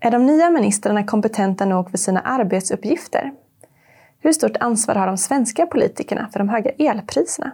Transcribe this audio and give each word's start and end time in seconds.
Är 0.00 0.10
de 0.10 0.26
nya 0.26 0.50
ministrarna 0.50 1.04
kompetenta 1.04 1.64
nog 1.64 1.90
för 1.90 1.98
sina 1.98 2.20
arbetsuppgifter? 2.20 3.32
Hur 4.20 4.32
stort 4.32 4.56
ansvar 4.56 4.94
har 4.94 5.06
de 5.06 5.16
svenska 5.16 5.66
politikerna 5.66 6.28
för 6.32 6.38
de 6.38 6.48
höga 6.48 6.70
elpriserna? 6.70 7.50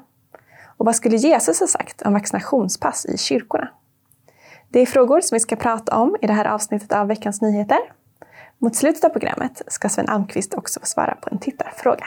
Och 0.76 0.86
vad 0.86 0.96
skulle 0.96 1.16
Jesus 1.16 1.60
ha 1.60 1.66
sagt 1.66 2.02
om 2.02 2.12
vaccinationspass 2.12 3.06
i 3.06 3.18
kyrkorna? 3.18 3.68
Det 4.68 4.80
är 4.80 4.86
frågor 4.86 5.20
som 5.20 5.36
vi 5.36 5.40
ska 5.40 5.56
prata 5.56 5.96
om 5.98 6.16
i 6.22 6.26
det 6.26 6.32
här 6.32 6.44
avsnittet 6.44 6.92
av 6.92 7.06
Veckans 7.06 7.42
Nyheter. 7.42 7.78
Mot 8.58 8.76
slutet 8.76 9.04
av 9.04 9.08
programmet 9.08 9.62
ska 9.66 9.88
Sven 9.88 10.08
Almqvist 10.08 10.54
också 10.54 10.80
få 10.80 10.86
svara 10.86 11.14
på 11.14 11.28
en 11.30 11.38
tittarfråga. 11.38 12.06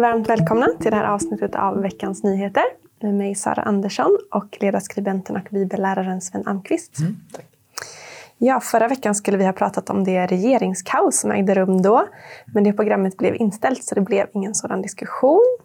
Varmt 0.00 0.28
välkomna 0.28 0.66
till 0.80 0.90
det 0.90 0.96
här 0.96 1.04
avsnittet 1.04 1.54
av 1.54 1.82
Veckans 1.82 2.22
Nyheter 2.22 2.62
med 3.00 3.14
mig 3.14 3.34
Sara 3.34 3.62
Andersson 3.62 4.18
och 4.30 4.56
ledarskribenten 4.60 5.36
och 5.36 5.48
bibelläraren 5.50 6.20
Sven 6.20 6.46
Almqvist. 6.46 6.98
Mm, 6.98 7.16
Ja, 8.38 8.60
förra 8.60 8.88
veckan 8.88 9.14
skulle 9.14 9.36
vi 9.36 9.44
ha 9.44 9.52
pratat 9.52 9.90
om 9.90 10.04
det 10.04 10.26
regeringskaos 10.26 11.20
som 11.20 11.30
ägde 11.30 11.54
rum 11.54 11.82
då, 11.82 12.06
men 12.54 12.64
det 12.64 12.72
programmet 12.72 13.16
blev 13.16 13.36
inställt 13.36 13.84
så 13.84 13.94
det 13.94 14.00
blev 14.00 14.26
ingen 14.34 14.54
sådan 14.54 14.82
diskussion. 14.82 15.58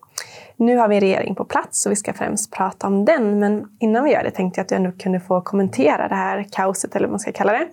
Nu 0.55 0.77
har 0.77 0.87
vi 0.87 0.95
en 0.95 1.01
regering 1.01 1.35
på 1.35 1.45
plats 1.45 1.85
och 1.85 1.91
vi 1.91 1.95
ska 1.95 2.13
främst 2.13 2.51
prata 2.51 2.87
om 2.87 3.05
den, 3.05 3.39
men 3.39 3.67
innan 3.79 4.03
vi 4.03 4.11
gör 4.11 4.23
det 4.23 4.31
tänkte 4.31 4.59
jag 4.59 4.63
att 4.63 4.69
du 4.69 4.75
ändå 4.75 4.91
kunde 4.91 5.19
få 5.19 5.41
kommentera 5.41 6.07
det 6.07 6.15
här 6.15 6.47
kaoset, 6.51 6.95
eller 6.95 7.07
vad 7.07 7.11
man 7.11 7.19
ska 7.19 7.31
kalla 7.31 7.53
det. 7.53 7.67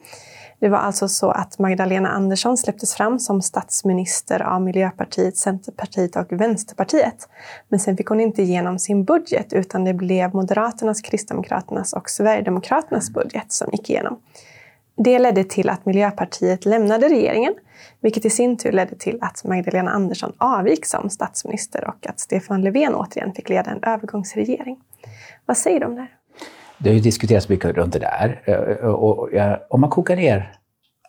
Det 0.63 0.69
var 0.69 0.79
alltså 0.79 1.09
så 1.09 1.31
att 1.31 1.59
Magdalena 1.59 2.09
Andersson 2.09 2.57
släpptes 2.57 2.95
fram 2.95 3.19
som 3.19 3.43
statsminister 3.43 4.43
av 4.43 4.63
Miljöpartiet, 4.63 5.37
Centerpartiet 5.37 6.17
och 6.17 6.33
Vänsterpartiet. 6.33 7.29
Men 7.69 7.81
sen 7.81 7.97
fick 7.97 8.07
hon 8.07 8.21
inte 8.21 8.43
igenom 8.43 8.79
sin 8.79 9.05
budget 9.05 9.53
utan 9.53 9.85
det 9.85 9.95
blev 9.95 10.35
Moderaternas, 10.35 11.01
Kristdemokraternas 11.01 11.93
och 11.93 12.11
Sverigedemokraternas 12.11 13.11
budget 13.11 13.53
som 13.53 13.69
gick 13.73 13.91
igenom. 13.91 14.21
Det 14.97 15.19
ledde 15.19 15.45
till 15.45 15.69
att 15.69 15.87
Miljöpartiet 15.87 16.65
lämnade 16.65 17.09
regeringen, 17.09 17.55
vilket 18.01 18.25
i 18.25 18.31
sin 18.31 18.57
tur 18.57 18.73
ledde 18.73 18.97
till 18.97 19.19
att 19.21 19.45
Magdalena 19.45 19.91
Andersson 19.91 20.33
avgick 20.39 20.87
som 20.87 21.11
statsminister 21.11 21.89
och 21.89 22.07
att 22.07 22.21
Stefan 22.21 22.63
Löfven 22.63 22.95
återigen 22.95 23.33
fick 23.33 23.49
leda 23.49 23.71
en 23.71 23.85
övergångsregering. 23.85 24.81
Vad 25.47 25.57
säger 25.57 25.81
du 25.81 25.87
om 25.87 25.95
det? 25.95 26.01
här? 26.01 26.22
Det 26.83 26.89
har 26.89 26.95
ju 26.95 27.01
diskuterats 27.01 27.49
mycket 27.49 27.77
runt 27.77 27.93
det 27.93 27.99
där. 27.99 28.43
Eh, 28.45 28.55
eh, 28.55 28.87
och 28.87 29.29
om 29.71 29.81
man 29.81 29.91
kokar 29.91 30.17
ner 30.17 30.53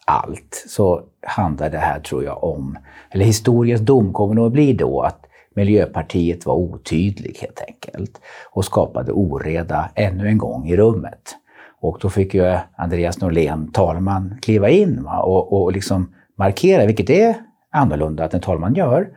allt 0.06 0.66
så 0.68 1.02
handlar 1.28 1.70
det 1.70 1.78
här, 1.78 2.00
tror 2.00 2.24
jag, 2.24 2.44
om, 2.44 2.78
eller 3.12 3.26
historiens 3.26 3.82
dom 3.82 4.14
kommer 4.14 4.36
nog 4.36 4.46
att 4.46 4.52
bli 4.52 4.74
då 4.74 5.02
att 5.02 5.26
Miljöpartiet 5.56 6.46
var 6.46 6.56
otydlig 6.56 7.38
helt 7.42 7.62
enkelt 7.68 8.22
och 8.52 8.66
skapade 8.66 9.12
oreda 9.12 9.90
ännu 9.96 10.28
en 10.28 10.38
gång 10.38 10.68
i 10.68 10.78
rummet. 10.78 11.36
Och 11.82 11.98
då 12.02 12.10
fick 12.10 12.34
ju 12.34 12.58
Andreas 12.78 13.22
Norlén, 13.22 13.72
talman, 13.72 14.40
kliva 14.42 14.70
in 14.70 15.04
va? 15.04 15.22
Och, 15.22 15.54
och 15.54 15.72
liksom 15.72 16.14
markera, 16.38 16.86
vilket 16.86 17.10
är 17.10 17.36
annorlunda 17.72 18.24
att 18.24 18.34
en 18.34 18.42
talman 18.42 18.74
gör. 18.74 19.10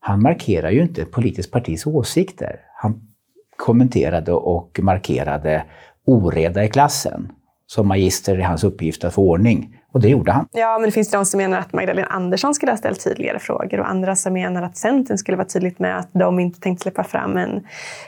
Han 0.00 0.22
markerar 0.22 0.70
ju 0.70 0.82
inte 0.82 1.02
ett 1.02 1.10
politiskt 1.10 1.52
partis 1.52 1.86
åsikter. 1.86 2.60
Han 2.74 3.00
kommenterade 3.56 4.32
och 4.32 4.80
markerade 4.82 5.64
oreda 6.08 6.64
i 6.64 6.68
klassen. 6.68 7.32
Som 7.66 7.88
magister 7.88 8.38
är 8.38 8.42
hans 8.42 8.64
uppgift 8.64 9.04
att 9.04 9.14
få 9.14 9.22
ordning. 9.22 9.74
Och 9.92 10.00
det 10.00 10.08
gjorde 10.08 10.32
han. 10.32 10.46
Ja, 10.52 10.78
men 10.78 10.88
det 10.88 10.92
finns 10.92 11.10
de 11.10 11.26
som 11.26 11.38
menar 11.38 11.58
att 11.58 11.72
Magdalena 11.72 12.06
Andersson 12.06 12.54
skulle 12.54 12.72
ha 12.72 12.76
ställt 12.76 13.04
tydligare 13.04 13.38
frågor 13.38 13.80
och 13.80 13.90
andra 13.90 14.16
som 14.16 14.32
menar 14.32 14.62
att 14.62 14.76
Centern 14.76 15.18
skulle 15.18 15.36
vara 15.36 15.46
tydligt 15.46 15.78
med 15.78 15.98
att 15.98 16.08
de 16.12 16.38
inte 16.38 16.60
tänkte 16.60 16.82
släppa 16.82 17.04
fram 17.04 17.36
en 17.36 17.66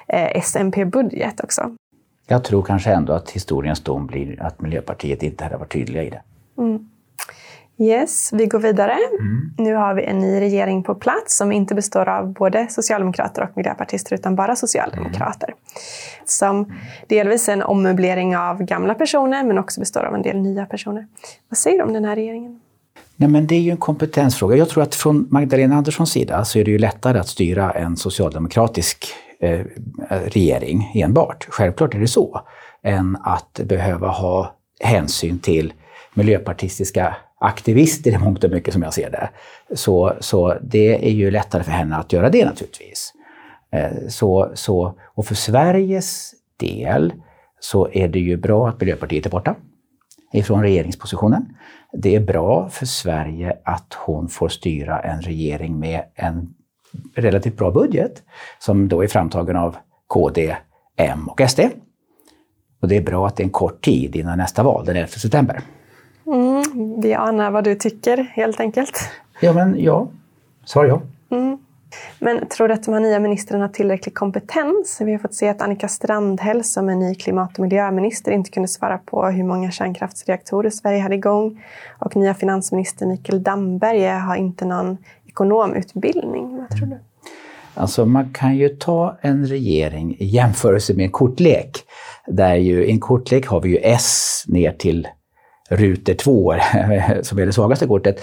eh, 0.08 0.42
SMP-budget 0.42 1.40
också. 1.40 1.76
Jag 2.26 2.44
tror 2.44 2.62
kanske 2.62 2.92
ändå 2.92 3.12
att 3.12 3.30
historiens 3.30 3.80
dom 3.80 4.06
blir 4.06 4.42
att 4.42 4.60
Miljöpartiet 4.60 5.22
inte 5.22 5.44
hade 5.44 5.56
varit 5.56 5.72
tydliga 5.72 6.02
i 6.02 6.10
det. 6.10 6.22
Mm. 6.58 6.89
Yes, 7.80 8.32
vi 8.32 8.46
går 8.46 8.58
vidare. 8.58 8.92
Mm. 9.20 9.54
Nu 9.58 9.74
har 9.74 9.94
vi 9.94 10.04
en 10.04 10.18
ny 10.18 10.40
regering 10.40 10.82
på 10.82 10.94
plats 10.94 11.36
som 11.36 11.52
inte 11.52 11.74
består 11.74 12.08
av 12.08 12.32
både 12.32 12.66
socialdemokrater 12.70 13.42
och 13.42 13.56
miljöpartister 13.56 14.14
utan 14.14 14.36
bara 14.36 14.56
socialdemokrater. 14.56 15.48
Mm. 15.48 15.58
Som 16.24 16.72
delvis 17.06 17.48
är 17.48 17.52
en 17.52 17.62
ommöblering 17.62 18.36
av 18.36 18.62
gamla 18.62 18.94
personer 18.94 19.44
men 19.44 19.58
också 19.58 19.80
består 19.80 20.04
av 20.04 20.14
en 20.14 20.22
del 20.22 20.36
nya 20.36 20.66
personer. 20.66 21.06
Vad 21.48 21.58
säger 21.58 21.78
du 21.78 21.84
om 21.84 21.92
den 21.92 22.04
här 22.04 22.16
regeringen? 22.16 22.60
Nej, 23.16 23.28
men 23.28 23.46
det 23.46 23.54
är 23.54 23.60
ju 23.60 23.70
en 23.70 23.76
kompetensfråga. 23.76 24.56
Jag 24.56 24.68
tror 24.68 24.82
att 24.82 24.94
från 24.94 25.26
Magdalena 25.30 25.76
Anderssons 25.76 26.10
sida 26.10 26.44
så 26.44 26.58
är 26.58 26.64
det 26.64 26.70
ju 26.70 26.78
lättare 26.78 27.18
att 27.18 27.28
styra 27.28 27.70
en 27.70 27.96
socialdemokratisk 27.96 29.06
eh, 29.40 29.60
regering 30.08 30.92
enbart. 30.94 31.46
Självklart 31.50 31.94
är 31.94 31.98
det 31.98 32.08
så. 32.08 32.40
Än 32.82 33.16
att 33.22 33.60
behöva 33.64 34.08
ha 34.08 34.54
hänsyn 34.80 35.38
till 35.38 35.72
miljöpartistiska 36.14 37.16
aktivister 37.40 38.10
i 38.10 38.18
mångt 38.18 38.44
och 38.44 38.50
mycket 38.50 38.74
som 38.74 38.82
jag 38.82 38.94
ser 38.94 39.10
det. 39.10 39.30
Så, 39.76 40.12
så 40.20 40.54
det 40.62 41.06
är 41.08 41.12
ju 41.12 41.30
lättare 41.30 41.62
för 41.62 41.70
henne 41.70 41.96
att 41.96 42.12
göra 42.12 42.30
det 42.30 42.44
naturligtvis. 42.44 43.12
Eh, 43.72 44.08
så, 44.08 44.50
så, 44.54 44.94
och 45.14 45.26
för 45.26 45.34
Sveriges 45.34 46.34
del 46.56 47.12
så 47.60 47.88
är 47.92 48.08
det 48.08 48.18
ju 48.18 48.36
bra 48.36 48.68
att 48.68 48.80
Miljöpartiet 48.80 49.26
är 49.26 49.30
borta 49.30 49.54
ifrån 50.32 50.62
regeringspositionen. 50.62 51.56
Det 51.92 52.16
är 52.16 52.20
bra 52.20 52.68
för 52.68 52.86
Sverige 52.86 53.56
att 53.64 53.94
hon 53.94 54.28
får 54.28 54.48
styra 54.48 55.00
en 55.00 55.22
regering 55.22 55.78
med 55.78 56.04
en 56.14 56.54
relativt 57.14 57.56
bra 57.56 57.70
budget 57.70 58.22
som 58.58 58.88
då 58.88 59.02
är 59.02 59.08
framtagen 59.08 59.56
av 59.56 59.76
KD, 60.06 60.56
M 60.96 61.28
och 61.28 61.40
SD. 61.50 61.60
Och 62.82 62.88
det 62.88 62.96
är 62.96 63.02
bra 63.02 63.26
att 63.26 63.36
det 63.36 63.42
är 63.42 63.44
en 63.44 63.50
kort 63.50 63.84
tid 63.84 64.16
innan 64.16 64.38
nästa 64.38 64.62
val, 64.62 64.84
den 64.84 64.96
11 64.96 65.08
september. 65.08 65.62
Mm, 66.32 67.00
vi 67.00 67.14
anar 67.14 67.50
vad 67.50 67.64
du 67.64 67.74
tycker 67.74 68.16
helt 68.16 68.60
enkelt. 68.60 69.00
Ja, 69.40 69.52
men 69.52 69.76
ja. 69.78 70.08
Svar 70.64 70.84
ja. 70.84 71.02
Mm. 71.30 71.58
Men 72.18 72.48
tror 72.48 72.68
du 72.68 72.74
att 72.74 72.82
de 72.82 72.94
här 72.94 73.00
nya 73.00 73.20
ministrarna 73.20 73.64
har 73.64 73.72
tillräcklig 73.72 74.14
kompetens? 74.14 75.00
Vi 75.00 75.12
har 75.12 75.18
fått 75.18 75.34
se 75.34 75.48
att 75.48 75.62
Annika 75.62 75.88
Strandhäll 75.88 76.64
som 76.64 76.88
är 76.88 76.94
ny 76.94 77.14
klimat 77.14 77.58
och 77.58 77.62
miljöminister 77.62 78.32
inte 78.32 78.50
kunde 78.50 78.68
svara 78.68 78.98
på 78.98 79.26
hur 79.26 79.44
många 79.44 79.70
kärnkraftsreaktorer 79.70 80.70
Sverige 80.70 81.00
hade 81.00 81.14
igång. 81.14 81.62
Och 81.98 82.16
nya 82.16 82.34
finansminister 82.34 83.06
Mikael 83.06 83.42
Damberg 83.42 84.06
har 84.06 84.36
inte 84.36 84.64
någon 84.64 84.98
ekonomutbildning. 85.26 86.56
Vad 86.56 86.78
tror 86.78 86.86
du? 86.86 86.98
Alltså 87.74 88.06
man 88.06 88.32
kan 88.32 88.56
ju 88.56 88.68
ta 88.68 89.18
en 89.20 89.46
regering 89.46 90.16
i 90.18 90.24
jämförelse 90.24 90.94
med 90.94 91.04
en 91.04 91.10
kortlek. 91.10 91.84
Där 92.26 92.54
ju, 92.54 92.84
I 92.84 92.90
en 92.90 93.00
kortlek 93.00 93.46
har 93.46 93.60
vi 93.60 93.68
ju 93.68 93.76
S 93.76 94.44
ner 94.46 94.72
till 94.72 95.08
ruter 95.70 96.14
två, 96.14 96.54
som 97.22 97.38
är 97.38 97.46
det 97.46 97.52
svagaste 97.52 97.86
kortet. 97.86 98.20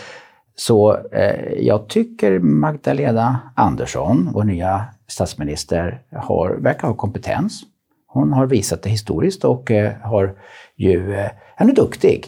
Så 0.55 0.97
eh, 1.11 1.51
jag 1.59 1.87
tycker 1.87 2.39
Magdalena 2.39 3.39
Andersson, 3.55 4.29
vår 4.33 4.43
nya 4.43 4.85
statsminister, 5.07 6.01
har, 6.11 6.49
verkar 6.49 6.87
ha 6.87 6.95
kompetens. 6.95 7.61
Hon 8.07 8.33
har 8.33 8.45
visat 8.45 8.83
det 8.83 8.89
historiskt 8.89 9.43
och 9.43 9.71
eh, 9.71 9.93
har 10.01 10.35
ju, 10.75 11.15
eh, 11.15 11.29
hon 11.57 11.69
är 11.69 11.75
duktig. 11.75 12.25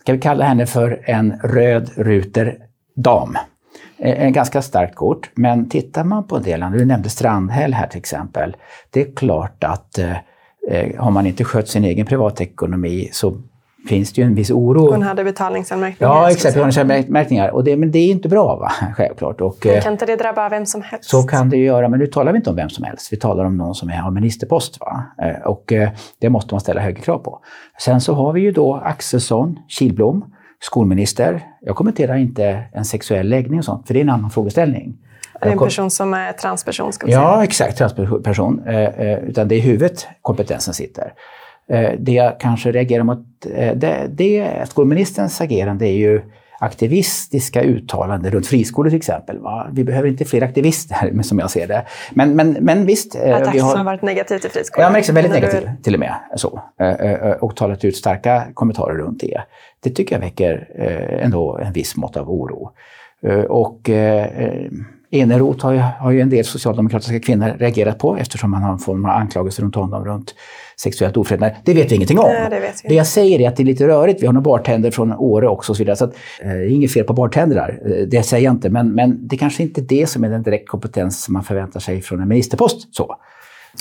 Ska 0.00 0.12
vi 0.12 0.20
kalla 0.20 0.44
henne 0.44 0.66
för 0.66 1.02
en 1.04 1.32
röd 1.42 1.90
ruter 1.96 2.58
dam? 2.96 3.36
Eh, 3.98 4.22
en 4.22 4.32
ganska 4.32 4.62
starkt 4.62 4.94
kort, 4.94 5.30
men 5.34 5.68
tittar 5.68 6.04
man 6.04 6.26
på 6.26 6.36
en 6.36 6.42
del, 6.42 6.60
du 6.60 6.84
nämnde 6.84 7.08
Strandhäll 7.08 7.74
här 7.74 7.86
till 7.86 7.98
exempel. 7.98 8.56
Det 8.90 9.00
är 9.00 9.12
klart 9.14 9.64
att 9.64 9.98
eh, 9.98 10.16
eh 10.68 11.00
har 11.00 11.10
man 11.10 11.26
inte 11.26 11.44
skött 11.44 11.68
sin 11.68 11.84
egen 11.84 12.06
privatekonomi 12.06 13.08
så 13.12 13.42
finns 13.88 14.12
det 14.12 14.20
ju 14.20 14.26
en 14.26 14.34
viss 14.34 14.50
oro. 14.50 14.90
Hon 14.90 15.02
hade 15.02 15.24
betalningsanmärkningar. 15.24 16.12
Ja, 16.12 16.30
exakt. 16.30 16.54
Betalningsanmärkningar. 16.54 17.48
Och 17.48 17.64
det, 17.64 17.76
men 17.76 17.90
det 17.90 17.98
är 17.98 18.10
inte 18.10 18.28
bra, 18.28 18.56
va? 18.56 18.72
självklart. 18.96 19.40
Och, 19.40 19.56
men 19.64 19.82
kan 19.82 19.92
inte 19.92 20.06
det 20.06 20.16
drabba 20.16 20.48
vem 20.48 20.66
som 20.66 20.82
helst? 20.82 21.10
Så 21.10 21.22
kan 21.22 21.50
det 21.50 21.56
ju 21.56 21.64
göra, 21.64 21.88
men 21.88 21.98
nu 21.98 22.06
talar 22.06 22.32
vi 22.32 22.36
inte 22.36 22.50
om 22.50 22.56
vem 22.56 22.68
som 22.68 22.84
helst. 22.84 23.12
Vi 23.12 23.16
talar 23.16 23.44
om 23.44 23.56
någon 23.56 23.74
som 23.74 23.88
har 23.88 24.10
ministerpost. 24.10 24.80
Va? 24.80 25.04
Eh, 25.22 25.46
och 25.46 25.72
eh, 25.72 25.90
det 26.20 26.28
måste 26.28 26.54
man 26.54 26.60
ställa 26.60 26.80
högre 26.80 27.00
krav 27.00 27.18
på. 27.18 27.40
Sen 27.80 28.00
så 28.00 28.14
har 28.14 28.32
vi 28.32 28.40
ju 28.40 28.52
då 28.52 28.74
Axelsson, 28.74 29.58
Kilblom, 29.68 30.24
skolminister. 30.60 31.42
Jag 31.60 31.76
kommenterar 31.76 32.16
inte 32.16 32.64
en 32.72 32.84
sexuell 32.84 33.28
läggning 33.28 33.58
och 33.58 33.64
sånt, 33.64 33.86
för 33.86 33.94
det 33.94 34.00
är 34.00 34.04
en 34.04 34.10
annan 34.10 34.30
frågeställning. 34.30 34.96
Det 35.40 35.48
är 35.48 35.52
en 35.52 35.58
person 35.58 35.90
som 35.90 36.14
är 36.14 36.32
transperson? 36.32 36.92
Ska 36.92 37.06
vi 37.06 37.12
säga. 37.12 37.22
Ja, 37.22 37.44
exakt. 37.44 37.78
Transperson. 37.78 38.62
Eh, 38.66 39.18
utan 39.18 39.48
det 39.48 39.54
är 39.54 39.60
huvudet 39.60 40.08
kompetensen 40.22 40.74
sitter. 40.74 41.12
Eh, 41.70 41.92
det 41.98 42.12
jag 42.12 42.40
kanske 42.40 42.72
reagerar 42.72 43.02
mot, 43.04 43.26
eh, 43.54 43.74
det, 43.76 44.06
det, 44.10 44.52
skolministerns 44.68 45.40
agerande 45.40 45.88
är 45.88 45.96
ju 45.96 46.22
aktivistiska 46.60 47.62
uttalanden 47.62 48.32
runt 48.32 48.46
friskolor 48.46 48.90
till 48.90 48.96
exempel. 48.96 49.38
Va? 49.38 49.68
Vi 49.72 49.84
behöver 49.84 50.08
inte 50.08 50.24
fler 50.24 50.42
aktivister 50.42 51.22
som 51.22 51.38
jag 51.38 51.50
ser 51.50 51.66
det. 51.66 51.86
Men, 52.14 52.36
men, 52.36 52.52
men 52.52 52.86
visst. 52.86 53.14
Eh, 53.14 53.36
att 53.36 53.54
vi 53.54 53.58
har, 53.58 53.76
har 53.76 53.84
varit 53.84 54.02
negativ 54.02 54.38
till 54.38 54.50
friskolor? 54.50 54.84
Ja, 54.84 54.90
men 54.90 55.14
väldigt 55.14 55.32
negativ 55.32 55.70
till 55.82 55.94
och 55.94 56.00
med. 56.00 56.14
Så. 56.36 56.60
Och 57.40 57.56
talat 57.56 57.84
ut 57.84 57.96
starka 57.96 58.46
kommentarer 58.54 58.94
runt 58.94 59.20
det. 59.20 59.40
Det 59.80 59.90
tycker 59.90 60.14
jag 60.14 60.20
väcker 60.20 60.68
ändå 61.22 61.58
en 61.58 61.72
viss 61.72 61.96
mått 61.96 62.16
av 62.16 62.30
oro. 62.30 62.72
Och 63.48 63.90
Eneroth 65.10 65.64
har 65.64 65.72
ju, 65.72 65.78
har 65.78 66.10
ju 66.10 66.20
en 66.20 66.30
del 66.30 66.44
socialdemokratiska 66.44 67.20
kvinnor 67.20 67.56
reagerat 67.58 67.98
på 67.98 68.16
eftersom 68.16 68.50
man 68.50 68.62
har 68.62 68.72
en 68.72 68.78
form 68.78 69.04
av 69.04 69.10
anklagelser 69.10 69.62
runt 69.62 69.74
honom 69.74 70.04
runt 70.04 70.34
sexuellt 70.76 71.16
ofredande. 71.16 71.56
Det 71.64 71.74
vet 71.74 71.92
vi 71.92 71.96
ingenting 71.96 72.18
om. 72.18 72.28
Nej, 72.28 72.50
det, 72.50 72.60
vi. 72.60 72.88
det 72.88 72.94
jag 72.94 73.06
säger 73.06 73.40
är 73.40 73.48
att 73.48 73.56
det 73.56 73.62
är 73.62 73.64
lite 73.64 73.86
rörigt. 73.86 74.22
Vi 74.22 74.26
har 74.26 74.32
några 74.32 74.44
bartender 74.44 74.90
från 74.90 75.12
Åre 75.12 75.48
också 75.48 75.72
och 75.72 75.76
så 75.76 75.82
vidare. 75.82 75.96
Så 75.96 76.04
att, 76.04 76.14
eh, 76.42 76.72
inget 76.72 76.92
fel 76.92 77.04
på 77.04 77.12
bartendrar, 77.12 77.80
eh, 77.84 78.06
det 78.06 78.22
säger 78.22 78.44
jag 78.44 78.54
inte. 78.54 78.70
Men, 78.70 78.94
men 78.94 79.28
det 79.28 79.36
kanske 79.36 79.62
inte 79.62 79.80
är 79.80 79.82
det 79.82 80.06
som 80.06 80.24
är 80.24 80.28
den 80.28 80.42
direkt 80.42 80.68
kompetens 80.68 81.22
som 81.22 81.34
man 81.34 81.44
förväntar 81.44 81.80
sig 81.80 82.02
från 82.02 82.20
en 82.20 82.28
ministerpost. 82.28 82.94
Så. 82.96 83.16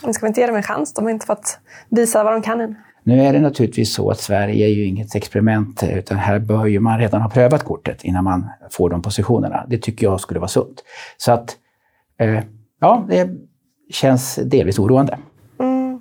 Men 0.03 0.13
ska 0.13 0.25
vi 0.25 0.27
inte 0.27 0.41
ge 0.41 0.47
dem 0.47 0.56
en 0.56 0.63
chans? 0.63 0.94
De 0.94 1.06
har 1.06 1.12
inte 1.12 1.25
fått 1.25 1.59
visa 1.89 2.23
vad 2.23 2.33
de 2.33 2.41
kan 2.41 2.62
än. 2.62 2.75
Nu 3.07 3.21
är 3.21 3.33
det 3.33 3.39
naturligtvis 3.39 3.94
så 3.94 4.09
att 4.09 4.19
Sverige 4.19 4.65
är 4.65 4.69
ju 4.69 4.86
inget 4.86 5.15
experiment, 5.15 5.83
utan 5.83 6.18
här 6.18 6.39
bör 6.39 6.65
ju 6.65 6.80
man 6.80 7.00
redan 7.00 7.21
ha 7.21 7.30
prövat 7.30 7.63
kortet 7.63 8.04
innan 8.04 8.24
man 8.24 8.50
får 8.71 8.89
de 8.89 9.01
positionerna. 9.01 9.65
Det 9.68 9.77
tycker 9.77 10.06
jag 10.06 10.19
skulle 10.19 10.39
vara 10.39 10.48
sunt. 10.48 10.83
Så 11.18 11.31
att, 11.31 11.57
eh, 12.19 12.39
ja, 12.80 13.06
det 13.09 13.30
känns 13.92 14.36
delvis 14.36 14.80
oroande. 14.80 15.18
Mm. 15.59 16.00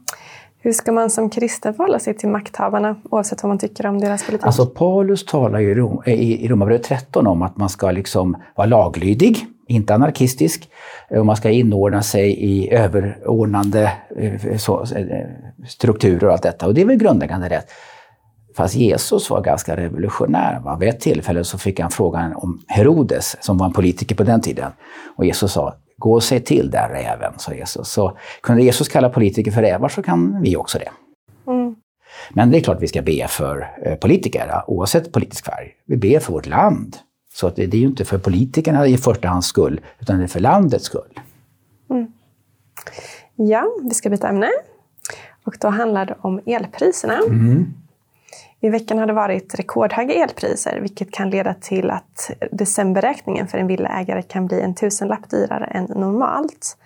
Hur 0.58 0.72
ska 0.72 0.92
man 0.92 1.10
som 1.10 1.30
kristen 1.30 1.74
förhålla 1.74 1.98
sig 1.98 2.14
till 2.14 2.28
makthavarna, 2.28 2.96
oavsett 3.10 3.42
vad 3.42 3.48
man 3.48 3.58
tycker 3.58 3.86
om 3.86 4.00
deras 4.00 4.26
politik? 4.26 4.46
Alltså 4.46 4.66
Paulus 4.66 5.24
talar 5.24 5.58
ju 5.58 5.70
i, 5.70 5.74
Rom, 5.74 6.02
i 6.06 6.48
Romarbrevet 6.48 6.84
13 6.84 7.26
om 7.26 7.42
att 7.42 7.56
man 7.56 7.68
ska 7.68 7.90
liksom 7.90 8.36
vara 8.54 8.66
laglydig, 8.66 9.46
inte 9.66 9.94
anarkistisk. 9.94 10.68
Och 11.10 11.26
man 11.26 11.36
ska 11.36 11.50
inordna 11.50 12.02
sig 12.02 12.30
i 12.30 12.74
överordnande 12.74 13.92
eh, 14.16 14.56
så, 14.56 14.82
eh, 14.82 15.26
strukturer 15.68 16.26
och 16.26 16.32
allt 16.32 16.42
detta. 16.42 16.66
Och 16.66 16.74
det 16.74 16.80
är 16.80 16.86
väl 16.86 16.96
grundläggande 16.96 17.48
rätt. 17.48 17.66
Fast 18.56 18.74
Jesus 18.74 19.30
var 19.30 19.40
ganska 19.40 19.76
revolutionär. 19.76 20.60
Va? 20.60 20.76
Vid 20.76 20.88
ett 20.88 21.00
tillfälle 21.00 21.44
så 21.44 21.58
fick 21.58 21.80
han 21.80 21.90
frågan 21.90 22.34
om 22.36 22.62
Herodes, 22.68 23.36
som 23.40 23.58
var 23.58 23.66
en 23.66 23.72
politiker 23.72 24.14
på 24.14 24.22
den 24.22 24.40
tiden. 24.40 24.72
Och 25.16 25.24
Jesus 25.24 25.52
sa, 25.52 25.74
gå 25.98 26.12
och 26.12 26.22
säg 26.22 26.40
till 26.40 26.70
där 26.70 26.88
räven, 26.88 27.32
sa 27.38 27.54
Jesus. 27.54 27.88
Så 27.88 28.18
kunde 28.42 28.62
Jesus 28.62 28.88
kalla 28.88 29.08
politiker 29.08 29.50
för 29.50 29.62
rävar 29.62 29.88
så 29.88 30.02
kan 30.02 30.42
vi 30.42 30.56
också 30.56 30.78
det. 30.78 30.90
Mm. 31.52 31.76
Men 32.30 32.50
det 32.50 32.58
är 32.58 32.60
klart 32.60 32.82
vi 32.82 32.88
ska 32.88 33.02
be 33.02 33.26
för 33.28 33.68
eh, 33.84 33.94
politiker, 33.94 34.62
oavsett 34.66 35.12
politisk 35.12 35.44
färg. 35.44 35.72
Vi 35.86 35.96
ber 35.96 36.18
för 36.18 36.32
vårt 36.32 36.46
land. 36.46 36.96
Så 37.36 37.46
att 37.46 37.56
det, 37.56 37.66
det 37.66 37.76
är 37.76 37.80
ju 37.80 37.86
inte 37.86 38.04
för 38.04 38.18
politikerna 38.18 38.86
i 38.86 38.96
första 38.98 39.28
hand 39.28 39.44
skull, 39.44 39.80
utan 40.00 40.18
det 40.18 40.24
är 40.24 40.28
för 40.28 40.40
landets 40.40 40.84
skull. 40.84 41.20
Mm. 41.90 42.12
Ja, 43.34 43.66
vi 43.82 43.94
ska 43.94 44.10
byta 44.10 44.28
ämne. 44.28 44.50
Och 45.44 45.56
då 45.60 45.68
handlar 45.68 46.06
det 46.06 46.16
om 46.20 46.40
elpriserna. 46.46 47.18
Mm. 47.28 47.74
I 48.60 48.68
veckan 48.68 48.98
har 48.98 49.06
det 49.06 49.12
varit 49.12 49.54
rekordhöga 49.54 50.14
elpriser, 50.14 50.80
vilket 50.80 51.10
kan 51.10 51.30
leda 51.30 51.54
till 51.54 51.90
att 51.90 52.30
decemberräkningen 52.50 53.48
för 53.48 53.58
en 53.58 53.66
villaägare 53.66 54.22
kan 54.22 54.46
bli 54.46 54.60
en 54.60 54.74
tusenlapp 54.74 55.30
dyrare 55.30 55.64
än 55.64 55.84
normalt. 55.84 56.76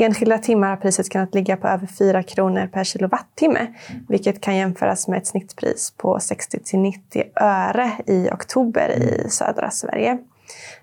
Enskilda 0.00 0.38
timmar 0.38 0.68
har 0.68 0.76
priset 0.76 1.10
kunnat 1.10 1.34
ligga 1.34 1.56
på 1.56 1.68
över 1.68 1.86
4 1.86 2.22
kronor 2.22 2.66
per 2.66 2.84
kilowattimme, 2.84 3.66
vilket 4.08 4.40
kan 4.40 4.56
jämföras 4.56 5.08
med 5.08 5.18
ett 5.18 5.26
snittpris 5.26 5.92
på 5.96 6.20
60 6.20 6.58
till 6.64 6.78
90 6.78 7.24
öre 7.40 7.92
i 8.06 8.28
oktober 8.32 8.90
i 8.90 9.30
södra 9.30 9.70
Sverige. 9.70 10.18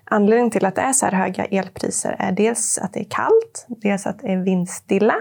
Anledningen 0.04 0.50
till 0.50 0.64
att 0.64 0.74
det 0.74 0.80
är 0.80 0.92
så 0.92 1.06
här 1.06 1.12
höga 1.12 1.44
elpriser 1.44 2.16
är 2.18 2.32
dels 2.32 2.78
att 2.78 2.92
det 2.92 3.00
är 3.00 3.06
kallt, 3.10 3.66
dels 3.68 4.06
att 4.06 4.18
det 4.18 4.32
är 4.32 4.36
vindstilla 4.36 5.14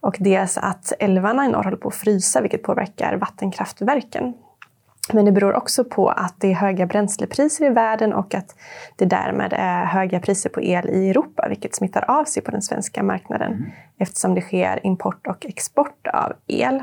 och 0.00 0.16
dels 0.18 0.58
att 0.58 0.92
älvarna 0.98 1.44
i 1.44 1.48
norr 1.48 1.64
håller 1.64 1.76
på 1.76 1.88
att 1.88 1.94
frysa, 1.94 2.40
vilket 2.40 2.62
påverkar 2.62 3.16
vattenkraftverken. 3.16 4.34
Men 5.12 5.24
det 5.24 5.32
beror 5.32 5.54
också 5.54 5.84
på 5.84 6.08
att 6.08 6.34
det 6.38 6.50
är 6.50 6.54
höga 6.54 6.86
bränslepriser 6.86 7.66
i 7.66 7.68
världen 7.68 8.12
och 8.12 8.34
att 8.34 8.54
det 8.96 9.04
därmed 9.04 9.52
är 9.56 9.84
höga 9.84 10.20
priser 10.20 10.50
på 10.50 10.62
el 10.62 10.90
i 10.90 11.10
Europa, 11.10 11.46
vilket 11.48 11.74
smittar 11.74 12.10
av 12.10 12.24
sig 12.24 12.42
på 12.42 12.50
den 12.50 12.62
svenska 12.62 13.02
marknaden 13.02 13.52
mm. 13.52 13.70
eftersom 13.98 14.34
det 14.34 14.40
sker 14.40 14.86
import 14.86 15.26
och 15.26 15.46
export 15.46 16.06
av 16.06 16.32
el. 16.46 16.82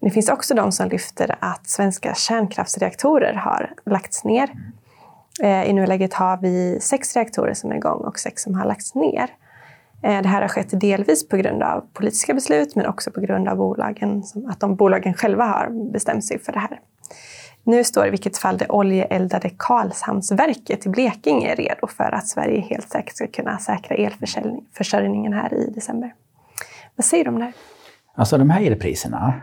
Men 0.00 0.08
det 0.08 0.10
finns 0.10 0.28
också 0.28 0.54
de 0.54 0.72
som 0.72 0.88
lyfter 0.88 1.36
att 1.40 1.68
svenska 1.68 2.14
kärnkraftsreaktorer 2.14 3.34
har 3.34 3.72
lagts 3.84 4.24
ner. 4.24 4.50
Mm. 4.50 4.72
I 5.66 5.72
nuläget 5.72 6.14
har 6.14 6.36
vi 6.36 6.78
sex 6.80 7.16
reaktorer 7.16 7.54
som 7.54 7.70
är 7.70 7.76
igång 7.76 8.00
och 8.00 8.18
sex 8.18 8.42
som 8.42 8.54
har 8.54 8.66
lagts 8.66 8.94
ner. 8.94 9.30
Eh, 10.02 10.22
det 10.22 10.28
här 10.28 10.40
har 10.40 10.48
skett 10.48 10.80
delvis 10.80 11.28
på 11.28 11.36
grund 11.36 11.62
av 11.62 11.84
politiska 11.92 12.34
beslut 12.34 12.74
men 12.74 12.86
också 12.86 13.10
på 13.10 13.20
grund 13.20 13.48
av 13.48 13.56
bolagen, 13.56 14.22
att 14.48 14.60
de 14.60 14.76
bolagen 14.76 15.14
själva 15.14 15.44
har 15.44 15.92
bestämt 15.92 16.24
sig 16.24 16.38
för 16.38 16.52
det 16.52 16.58
här. 16.58 16.80
Nu 17.68 17.84
står 17.84 18.06
i 18.06 18.10
vilket 18.10 18.38
fall 18.38 18.58
det 18.58 18.68
oljeeldade 18.68 19.50
Karlshamnsverket 19.56 20.86
i 20.86 20.88
Blekinge 20.88 21.54
redo 21.54 21.86
för 21.86 22.14
att 22.14 22.28
Sverige 22.28 22.60
helt 22.60 22.90
säkert 22.90 23.16
ska 23.16 23.26
kunna 23.26 23.58
säkra 23.58 23.96
elförsörjningen 23.96 25.32
här 25.32 25.54
i 25.54 25.70
december. 25.74 26.14
Vad 26.96 27.04
säger 27.04 27.24
du 27.24 27.30
om 27.30 27.38
det 27.38 27.44
här? 27.44 27.52
Alltså 28.14 28.38
de 28.38 28.50
här 28.50 28.62
elpriserna, 28.62 29.34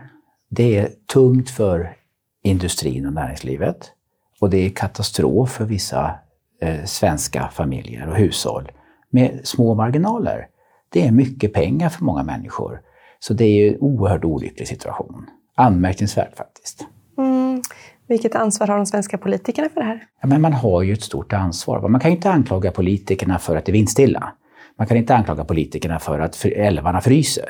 det 0.48 0.78
är 0.78 0.88
tungt 1.12 1.50
för 1.50 1.96
industrin 2.42 3.06
och 3.06 3.12
näringslivet. 3.12 3.92
Och 4.40 4.50
det 4.50 4.66
är 4.66 4.70
katastrof 4.70 5.50
för 5.50 5.64
vissa 5.64 6.14
eh, 6.60 6.84
svenska 6.84 7.48
familjer 7.48 8.08
och 8.08 8.16
hushåll 8.16 8.72
med 9.10 9.40
små 9.44 9.74
marginaler. 9.74 10.46
Det 10.88 11.06
är 11.06 11.12
mycket 11.12 11.52
pengar 11.52 11.88
för 11.88 12.04
många 12.04 12.22
människor. 12.22 12.80
Så 13.18 13.34
det 13.34 13.44
är 13.44 13.64
ju 13.64 13.74
en 13.74 13.80
oerhört 13.80 14.24
olycklig 14.24 14.68
situation. 14.68 15.26
Anmärkningsvärt 15.54 16.36
faktiskt. 16.36 16.86
Vilket 18.08 18.34
ansvar 18.34 18.66
har 18.66 18.76
de 18.76 18.86
svenska 18.86 19.18
politikerna 19.18 19.68
för 19.68 19.80
det 19.80 19.86
här? 19.86 20.02
Ja, 20.22 20.28
men 20.28 20.40
man 20.40 20.52
har 20.52 20.82
ju 20.82 20.92
ett 20.92 21.02
stort 21.02 21.32
ansvar. 21.32 21.88
Man 21.88 22.00
kan 22.00 22.10
inte 22.10 22.30
anklaga 22.30 22.70
politikerna 22.70 23.38
för 23.38 23.56
att 23.56 23.64
det 23.64 23.70
är 23.70 23.72
vindstilla. 23.72 24.32
Man 24.78 24.86
kan 24.86 24.96
inte 24.96 25.14
anklaga 25.14 25.44
politikerna 25.44 25.98
för 25.98 26.18
att 26.18 26.44
älvarna 26.44 27.00
fryser. 27.00 27.48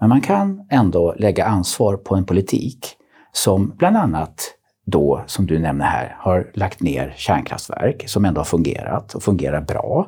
Men 0.00 0.08
man 0.08 0.20
kan 0.20 0.66
ändå 0.70 1.14
lägga 1.18 1.44
ansvar 1.44 1.96
på 1.96 2.14
en 2.14 2.24
politik 2.24 2.96
som 3.32 3.74
bland 3.78 3.96
annat 3.96 4.54
då, 4.86 5.24
som 5.26 5.46
du 5.46 5.58
nämner 5.58 5.84
här, 5.84 6.16
har 6.18 6.50
lagt 6.54 6.82
ner 6.82 7.14
kärnkraftverk 7.16 8.08
som 8.08 8.24
ändå 8.24 8.40
har 8.40 8.44
fungerat 8.44 9.14
och 9.14 9.22
fungerar 9.22 9.60
bra. 9.60 10.06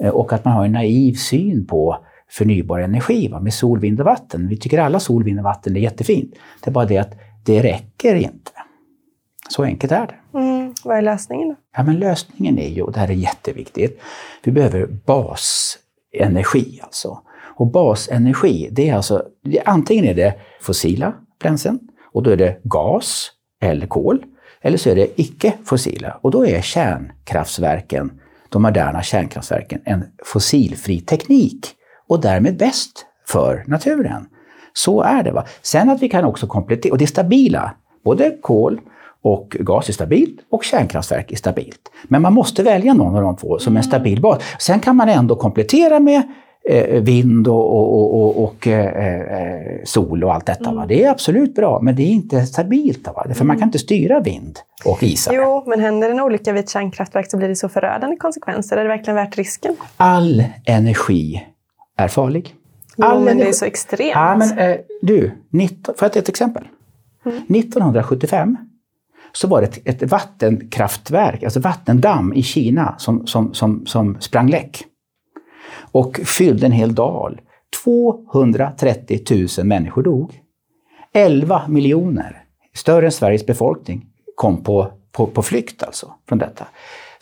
Eh, 0.00 0.10
och 0.10 0.32
att 0.32 0.44
man 0.44 0.54
har 0.54 0.64
en 0.64 0.72
naiv 0.72 1.14
syn 1.14 1.66
på 1.66 2.04
förnybar 2.30 2.80
energi 2.80 3.28
va, 3.28 3.40
med 3.40 3.54
sol, 3.54 3.80
vind 3.80 4.00
och 4.00 4.06
vatten. 4.06 4.48
Vi 4.48 4.56
tycker 4.56 4.78
alla 4.78 5.00
sol, 5.00 5.24
vind 5.24 5.38
och 5.38 5.44
vatten 5.44 5.76
är 5.76 5.80
jättefint. 5.80 6.34
Det 6.64 6.70
är 6.70 6.72
bara 6.72 6.84
det 6.84 6.98
att 6.98 7.12
det 7.44 7.62
räcker 7.62 8.14
inte. 8.14 8.50
Så 9.48 9.62
enkelt 9.62 9.92
är 9.92 10.06
det. 10.06 10.38
Mm. 10.38 10.74
Vad 10.84 10.96
är 10.96 11.02
lösningen 11.02 11.48
då? 11.48 11.56
Ja, 11.76 11.82
men 11.82 11.98
lösningen 11.98 12.58
är 12.58 12.68
ju, 12.68 12.82
och 12.82 12.92
det 12.92 13.00
här 13.00 13.08
är 13.08 13.14
jätteviktigt, 13.14 14.00
vi 14.42 14.52
behöver 14.52 14.86
basenergi 14.86 16.80
alltså. 16.82 17.20
Och 17.56 17.66
basenergi, 17.66 18.68
det 18.72 18.88
är 18.88 18.94
alltså, 18.94 19.22
antingen 19.64 20.04
är 20.04 20.14
det 20.14 20.34
fossila 20.60 21.12
bränslen 21.40 21.78
och 22.12 22.22
då 22.22 22.30
är 22.30 22.36
det 22.36 22.60
gas 22.62 23.30
eller 23.60 23.86
kol. 23.86 24.24
Eller 24.60 24.78
så 24.78 24.90
är 24.90 24.94
det 24.94 25.20
icke-fossila 25.20 26.18
och 26.22 26.30
då 26.30 26.46
är 26.46 26.60
kärnkraftverken, 26.60 28.20
de 28.48 28.62
moderna 28.62 29.02
kärnkraftverken, 29.02 29.80
en 29.84 30.04
fossilfri 30.24 31.00
teknik 31.00 31.66
och 32.08 32.20
därmed 32.20 32.56
bäst 32.56 33.06
för 33.28 33.64
naturen. 33.66 34.26
Så 34.72 35.02
är 35.02 35.22
det. 35.22 35.32
va. 35.32 35.44
Sen 35.62 35.90
att 35.90 36.02
vi 36.02 36.08
kan 36.08 36.24
också 36.24 36.46
komplettera, 36.46 36.92
och 36.92 36.98
det 36.98 37.04
är 37.04 37.06
stabila, 37.06 37.74
både 38.04 38.38
kol 38.42 38.80
och 39.24 39.56
gas 39.60 39.88
är 39.88 39.92
stabilt 39.92 40.40
och 40.50 40.64
kärnkraftverk 40.64 41.32
är 41.32 41.36
stabilt. 41.36 41.90
Men 42.04 42.22
man 42.22 42.32
måste 42.32 42.62
välja 42.62 42.94
någon 42.94 43.16
av 43.16 43.22
de 43.22 43.36
två 43.36 43.58
som 43.58 43.72
en 43.72 43.76
mm. 43.76 43.82
stabil 43.82 44.20
bas. 44.20 44.42
Sen 44.58 44.80
kan 44.80 44.96
man 44.96 45.08
ändå 45.08 45.36
komplettera 45.36 46.00
med 46.00 46.22
eh, 46.68 47.02
vind 47.02 47.48
och, 47.48 47.74
och, 47.74 48.14
och, 48.14 48.44
och 48.44 48.66
eh, 48.66 49.06
eh, 49.06 49.80
sol 49.84 50.24
och 50.24 50.34
allt 50.34 50.46
detta. 50.46 50.70
Mm. 50.70 50.88
Det 50.88 51.04
är 51.04 51.10
absolut 51.10 51.54
bra, 51.54 51.80
men 51.82 51.96
det 51.96 52.02
är 52.02 52.10
inte 52.10 52.46
stabilt. 52.46 53.06
Va? 53.06 53.22
För 53.24 53.30
mm. 53.30 53.46
man 53.46 53.58
kan 53.58 53.68
inte 53.68 53.78
styra 53.78 54.20
vind 54.20 54.58
och 54.84 55.02
isar. 55.02 55.32
Jo, 55.34 55.64
men 55.66 55.80
händer 55.80 56.10
en 56.10 56.20
olycka 56.20 56.52
vid 56.52 56.64
ett 56.64 56.70
kärnkraftverk 56.70 57.30
så 57.30 57.36
blir 57.36 57.48
det 57.48 57.56
så 57.56 57.68
förödande 57.68 58.16
konsekvenser. 58.16 58.76
Är 58.76 58.82
det 58.82 58.88
verkligen 58.88 59.16
värt 59.16 59.36
risken? 59.38 59.76
All 59.96 60.44
energi 60.64 61.46
är 61.96 62.08
farlig. 62.08 62.54
Jo, 62.96 63.04
All 63.04 63.18
men 63.18 63.28
energi... 63.28 63.44
det 63.44 63.48
är 63.48 63.52
så 63.52 63.64
extremt. 63.64 64.12
Ja, 64.14 64.36
men, 64.36 64.58
eh, 64.58 64.76
du, 65.02 65.32
19... 65.50 65.94
får 65.94 66.06
jag 66.06 66.12
ta 66.12 66.18
ett 66.18 66.28
exempel? 66.28 66.64
Mm. 67.26 67.38
1975 67.38 68.56
så 69.36 69.48
var 69.48 69.60
det 69.60 69.66
ett, 69.66 70.02
ett 70.02 70.10
vattenkraftverk, 70.10 71.42
alltså 71.42 71.60
vattendamm 71.60 72.32
i 72.32 72.42
Kina 72.42 72.94
som, 72.98 73.26
som, 73.26 73.54
som, 73.54 73.86
som 73.86 74.20
sprang 74.20 74.50
läck. 74.50 74.84
Och 75.76 76.20
fyllde 76.24 76.66
en 76.66 76.72
hel 76.72 76.94
dal. 76.94 77.40
230 77.84 79.48
000 79.58 79.66
människor 79.66 80.02
dog. 80.02 80.40
11 81.12 81.62
miljoner, 81.68 82.44
större 82.74 83.06
än 83.06 83.12
Sveriges 83.12 83.46
befolkning, 83.46 84.06
kom 84.34 84.62
på, 84.62 84.92
på, 85.12 85.26
på 85.26 85.42
flykt 85.42 85.82
alltså 85.82 86.14
från 86.28 86.38
detta. 86.38 86.66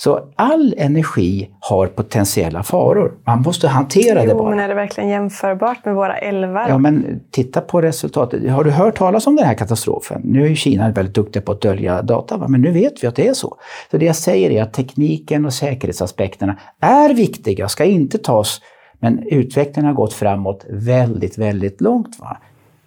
Så 0.02 0.21
all 0.37 0.75
energi 0.78 1.50
har 1.61 1.87
potentiella 1.87 2.62
faror. 2.62 3.12
Man 3.26 3.42
måste 3.42 3.68
hantera 3.68 4.23
jo, 4.23 4.28
det 4.28 4.35
bara. 4.35 4.50
men 4.50 4.59
är 4.59 4.68
det 4.68 4.75
verkligen 4.75 5.11
jämförbart 5.11 5.85
med 5.85 5.94
våra 5.94 6.16
älvar? 6.16 6.68
Ja, 6.68 6.78
men 6.78 7.21
titta 7.30 7.61
på 7.61 7.80
resultatet. 7.80 8.50
Har 8.50 8.64
du 8.64 8.71
hört 8.71 8.97
talas 8.97 9.26
om 9.26 9.37
den 9.37 9.47
här 9.47 9.54
katastrofen? 9.54 10.21
Nu 10.25 10.44
är 10.44 10.49
ju 10.49 10.56
Kina 10.56 10.90
väldigt 10.90 11.14
duktiga 11.14 11.42
på 11.42 11.52
att 11.52 11.61
dölja 11.61 12.02
data, 12.02 12.37
va? 12.37 12.49
men 12.49 12.61
nu 12.61 12.71
vet 12.71 13.04
vi 13.04 13.09
att 13.09 13.16
det 13.16 13.28
är 13.28 13.35
så. 13.35 13.56
Så 13.90 13.99
det 13.99 14.04
jag 14.04 14.16
säger 14.16 14.50
är 14.50 14.62
att 14.62 14.73
tekniken 14.73 15.44
och 15.44 15.52
säkerhetsaspekterna 15.52 16.56
är 16.80 17.14
viktiga, 17.14 17.68
ska 17.68 17.85
inte 17.85 18.18
tas, 18.18 18.61
men 19.00 19.23
utvecklingen 19.26 19.87
har 19.87 19.94
gått 19.94 20.12
framåt 20.12 20.66
väldigt, 20.71 21.38
väldigt 21.38 21.80
långt. 21.80 22.18
Va? 22.21 22.37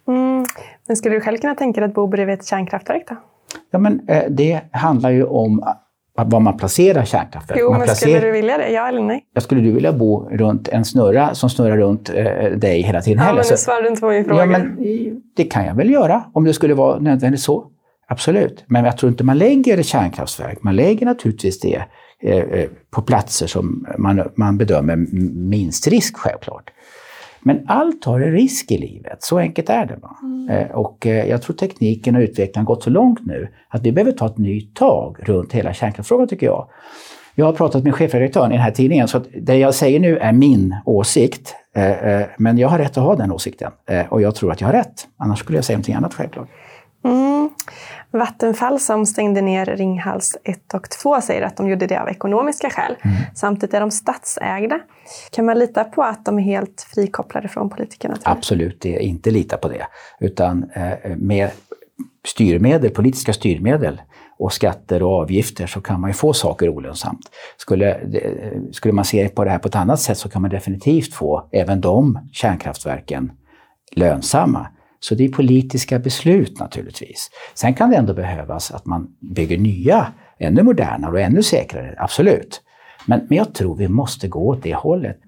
Mm. 0.08 0.44
Men 0.86 0.96
skulle 0.96 1.14
du 1.14 1.20
själv 1.20 1.38
kunna 1.38 1.54
tänka 1.54 1.80
dig 1.80 1.88
att 1.88 1.94
bo 1.94 2.06
bredvid 2.06 2.34
ett 2.34 2.46
kärnkraftverk 2.46 3.04
då? 3.08 3.16
Ja, 3.70 3.78
men 3.78 4.08
eh, 4.08 4.24
det 4.28 4.60
handlar 4.70 5.10
ju 5.10 5.24
om 5.24 5.62
var 6.16 6.40
man 6.40 6.56
placerar 6.56 7.04
kärnkraftverk. 7.04 7.58
Jo, 7.60 7.70
man 7.70 7.78
men 7.78 7.86
placerar... 7.86 8.10
skulle 8.10 8.26
du 8.26 8.32
vilja 8.32 8.58
det? 8.58 8.70
Ja 8.70 8.88
eller 8.88 9.02
nej? 9.02 9.26
Ja, 9.34 9.40
skulle 9.40 9.60
du 9.60 9.72
vilja 9.72 9.92
bo 9.92 10.28
runt 10.30 10.68
en 10.68 10.84
snurra 10.84 11.34
som 11.34 11.50
snurrar 11.50 11.76
runt 11.76 12.08
eh, 12.08 12.24
dig 12.50 12.82
hela 12.82 13.02
tiden 13.02 13.18
Ja, 13.18 13.24
heller? 13.24 13.42
men 13.42 13.50
nu 13.50 13.56
svarar 13.56 13.82
du 13.82 13.88
inte 13.88 14.00
på 14.00 14.08
min 14.08 14.24
fråga. 14.24 14.40
Ja, 14.40 14.46
men 14.46 14.78
det 15.36 15.44
kan 15.44 15.66
jag 15.66 15.74
väl 15.74 15.90
göra 15.90 16.24
om 16.32 16.44
det 16.44 16.54
skulle 16.54 16.74
vara 16.74 16.98
nödvändigt 16.98 17.40
så. 17.40 17.66
Absolut. 18.08 18.64
Men 18.66 18.84
jag 18.84 18.98
tror 18.98 19.10
inte 19.10 19.24
man 19.24 19.38
lägger 19.38 19.82
kärnkraftverk. 19.82 20.62
Man 20.62 20.76
lägger 20.76 21.06
naturligtvis 21.06 21.60
det 21.60 21.84
eh, 22.22 22.36
eh 22.36 22.68
på 22.90 23.02
platser 23.02 23.46
som 23.46 23.86
man, 23.98 24.22
man 24.36 24.58
bedömer 24.58 24.96
minst 25.50 25.86
risk 25.86 26.16
självklart. 26.16 26.70
Men 27.46 27.64
allt 27.66 28.04
har 28.04 28.20
en 28.20 28.32
risk 28.32 28.70
i 28.70 28.78
livet, 28.78 29.22
så 29.22 29.38
enkelt 29.38 29.70
är 29.70 29.86
det. 29.86 29.98
Mm. 30.22 30.48
Eh, 30.48 30.70
och 30.70 31.06
eh, 31.06 31.26
jag 31.26 31.42
tror 31.42 31.56
tekniken 31.56 32.16
och 32.16 32.20
utvecklingen 32.20 32.66
har 32.66 32.74
gått 32.74 32.82
så 32.82 32.90
långt 32.90 33.26
nu 33.26 33.48
att 33.68 33.82
vi 33.82 33.92
behöver 33.92 34.12
ta 34.12 34.26
ett 34.26 34.38
nytt 34.38 34.76
tag 34.76 35.16
runt 35.20 35.52
hela 35.52 35.72
kärnkraftsfrågan 35.72 36.28
tycker 36.28 36.46
jag. 36.46 36.68
Jag 37.34 37.46
har 37.46 37.52
pratat 37.52 37.84
med 37.84 37.94
chefredaktören 37.94 38.52
i 38.52 38.54
den 38.54 38.62
här 38.62 38.70
tidningen 38.70 39.08
så 39.08 39.16
att 39.16 39.26
det 39.42 39.56
jag 39.56 39.74
säger 39.74 40.00
nu 40.00 40.18
är 40.18 40.32
min 40.32 40.76
åsikt. 40.84 41.54
Eh, 41.74 42.26
men 42.38 42.58
jag 42.58 42.68
har 42.68 42.78
rätt 42.78 42.98
att 42.98 43.04
ha 43.04 43.16
den 43.16 43.32
åsikten 43.32 43.70
och 44.08 44.22
jag 44.22 44.34
tror 44.34 44.52
att 44.52 44.60
jag 44.60 44.68
har 44.68 44.74
rätt. 44.74 45.06
Annars 45.16 45.38
skulle 45.38 45.58
jag 45.58 45.64
säga 45.64 45.76
någonting 45.76 45.94
annat 45.94 46.14
självklart. 46.14 46.48
Mm. 47.10 47.50
Vattenfall 48.10 48.80
som 48.80 49.06
stängde 49.06 49.40
ner 49.40 49.66
Ringhals 49.66 50.36
1 50.44 50.74
och 50.74 50.90
2 50.90 51.20
säger 51.20 51.42
att 51.42 51.56
de 51.56 51.68
gjorde 51.68 51.86
det 51.86 52.00
av 52.00 52.08
ekonomiska 52.08 52.70
skäl. 52.70 52.96
Mm. 53.02 53.16
Samtidigt 53.34 53.74
är 53.74 53.80
de 53.80 53.90
statsägda. 53.90 54.80
Kan 55.30 55.44
man 55.44 55.58
lita 55.58 55.84
på 55.84 56.02
att 56.02 56.24
de 56.24 56.38
är 56.38 56.42
helt 56.42 56.86
frikopplade 56.94 57.48
från 57.48 57.70
politikerna? 57.70 58.16
Absolut, 58.22 58.80
det 58.80 58.96
är 58.96 59.00
inte 59.00 59.30
lita 59.30 59.56
på 59.56 59.68
det. 59.68 59.86
Utan 60.20 60.70
eh, 60.74 61.16
med 61.16 61.50
styrmedel, 62.26 62.90
politiska 62.90 63.32
styrmedel 63.32 64.00
och 64.38 64.52
skatter 64.52 65.02
och 65.02 65.12
avgifter 65.12 65.66
så 65.66 65.80
kan 65.80 66.00
man 66.00 66.10
ju 66.10 66.14
få 66.14 66.32
saker 66.32 66.68
olönsamt. 66.68 67.20
Skulle, 67.56 68.00
skulle 68.72 68.94
man 68.94 69.04
se 69.04 69.28
på 69.28 69.44
det 69.44 69.50
här 69.50 69.58
på 69.58 69.68
ett 69.68 69.76
annat 69.76 70.00
sätt 70.00 70.18
så 70.18 70.28
kan 70.28 70.42
man 70.42 70.50
definitivt 70.50 71.14
få 71.14 71.48
även 71.52 71.80
de 71.80 72.18
kärnkraftverken 72.32 73.32
lönsamma. 73.92 74.66
Så 75.00 75.14
det 75.14 75.24
är 75.24 75.28
politiska 75.28 75.98
beslut 75.98 76.60
naturligtvis. 76.60 77.30
Sen 77.54 77.74
kan 77.74 77.90
det 77.90 77.96
ändå 77.96 78.14
behövas 78.14 78.70
att 78.70 78.86
man 78.86 79.16
bygger 79.20 79.58
nya, 79.58 80.12
ännu 80.38 80.62
modernare 80.62 81.12
och 81.12 81.20
ännu 81.20 81.42
säkrare, 81.42 81.94
absolut. 81.98 82.62
Men, 83.06 83.26
men 83.28 83.38
jag 83.38 83.54
tror 83.54 83.76
vi 83.76 83.88
måste 83.88 84.28
gå 84.28 84.48
åt 84.48 84.62
det 84.62 84.74
hållet. 84.74 85.18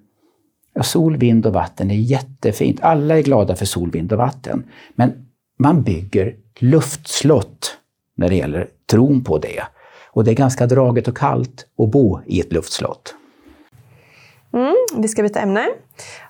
Ja, 0.75 0.83
sol, 0.83 1.17
vind 1.17 1.47
och 1.47 1.53
vatten 1.53 1.91
är 1.91 1.95
jättefint. 1.95 2.81
Alla 2.83 3.19
är 3.19 3.23
glada 3.23 3.57
för 3.57 3.67
sol, 3.67 3.91
vind 3.91 4.13
och 4.13 4.19
vatten. 4.19 4.65
Men 4.95 5.27
man 5.59 5.83
bygger 5.83 6.37
luftslott 6.59 7.79
när 8.15 8.29
det 8.29 8.37
gäller 8.37 8.69
tron 8.91 9.25
på 9.25 9.39
det. 9.39 9.63
Och 10.11 10.25
det 10.25 10.31
är 10.31 10.35
ganska 10.35 10.67
draget 10.67 11.09
och 11.09 11.17
kallt 11.17 11.67
att 11.79 11.91
bo 11.91 12.21
i 12.27 12.41
ett 12.41 12.53
luftslott. 12.53 13.15
Mm, 14.53 14.75
vi 14.97 15.09
ska 15.09 15.23
byta 15.23 15.41
ämne. 15.41 15.69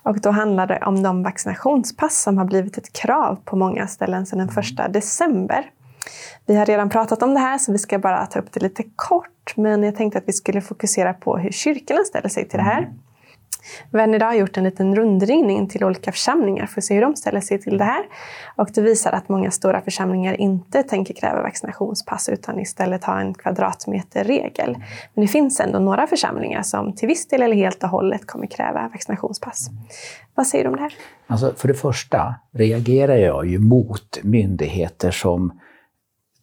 Och 0.03 0.21
då 0.21 0.31
handlar 0.31 0.67
det 0.67 0.79
om 0.85 1.03
de 1.03 1.23
vaccinationspass 1.23 2.21
som 2.21 2.37
har 2.37 2.45
blivit 2.45 2.77
ett 2.77 2.93
krav 2.93 3.37
på 3.45 3.55
många 3.55 3.87
ställen 3.87 4.25
sedan 4.25 4.39
den 4.39 4.49
1 4.87 4.93
december. 4.93 5.71
Vi 6.45 6.55
har 6.55 6.65
redan 6.65 6.89
pratat 6.89 7.23
om 7.23 7.33
det 7.33 7.39
här 7.39 7.57
så 7.57 7.71
vi 7.71 7.77
ska 7.77 7.99
bara 7.99 8.25
ta 8.25 8.39
upp 8.39 8.51
det 8.51 8.59
lite 8.59 8.83
kort. 8.95 9.53
Men 9.55 9.83
jag 9.83 9.95
tänkte 9.95 10.19
att 10.19 10.27
vi 10.27 10.33
skulle 10.33 10.61
fokusera 10.61 11.13
på 11.13 11.37
hur 11.37 11.51
kyrkorna 11.51 12.03
ställer 12.03 12.29
sig 12.29 12.47
till 12.47 12.57
det 12.57 12.63
här. 12.63 12.89
Vi 13.91 14.17
har 14.23 14.33
gjort 14.33 14.57
en 14.57 14.63
liten 14.63 14.95
rundringning 14.95 15.67
till 15.67 15.83
olika 15.83 16.11
församlingar 16.11 16.65
för 16.65 16.81
att 16.81 16.85
se 16.85 16.93
hur 16.93 17.01
de 17.01 17.15
ställer 17.15 17.41
sig 17.41 17.61
till 17.61 17.77
det 17.77 17.83
här. 17.83 18.03
Och 18.55 18.69
det 18.73 18.81
visar 18.81 19.11
att 19.11 19.29
många 19.29 19.51
stora 19.51 19.81
församlingar 19.81 20.41
inte 20.41 20.83
tänker 20.83 21.13
kräva 21.13 21.41
vaccinationspass 21.41 22.29
utan 22.29 22.59
istället 22.59 23.03
ha 23.03 23.19
en 23.19 23.33
kvadratmeterregel. 23.33 24.77
Men 25.13 25.25
det 25.25 25.27
finns 25.27 25.59
ändå 25.59 25.79
några 25.79 26.07
församlingar 26.07 26.63
som 26.63 26.95
till 26.95 27.07
viss 27.07 27.27
del 27.27 27.41
eller 27.41 27.55
helt 27.55 27.83
och 27.83 27.89
hållet 27.89 28.27
kommer 28.27 28.47
kräva 28.47 28.89
vaccinationspass. 28.93 29.69
Vad 30.35 30.47
säger 30.47 30.63
du 30.63 30.69
om 30.69 30.75
det 30.75 30.81
här? 30.81 30.93
Alltså 31.27 31.53
för 31.57 31.67
det 31.67 31.73
första 31.73 32.35
reagerar 32.53 33.15
jag 33.15 33.47
ju 33.47 33.59
mot 33.59 34.19
myndigheter 34.23 35.11
som 35.11 35.59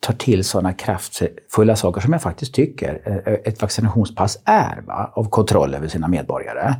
tar 0.00 0.14
till 0.14 0.45
sådana 0.45 0.73
kraftfulla 0.73 1.76
saker 1.76 2.00
som 2.00 2.12
jag 2.12 2.23
faktiskt 2.23 2.54
tycker 2.54 3.02
eh, 3.04 3.33
ett 3.45 3.62
vaccinationspass 3.62 4.38
är, 4.45 4.83
va? 4.87 5.12
av 5.14 5.30
kontroll 5.30 5.75
över 5.75 5.88
sina 5.88 6.09
medborgare. 6.09 6.75